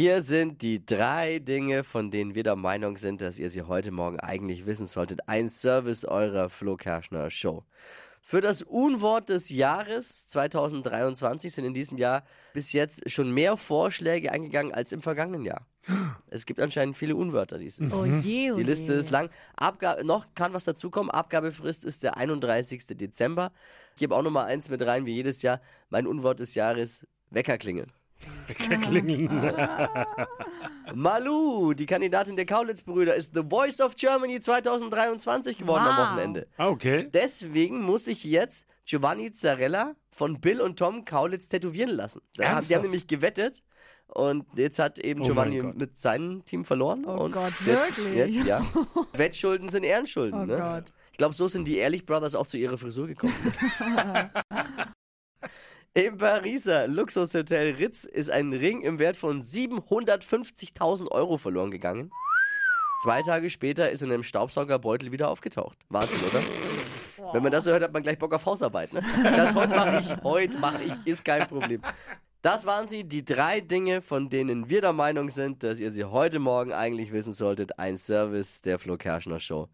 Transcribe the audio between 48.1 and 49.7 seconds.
wirklich? Jetzt, ja. Wettschulden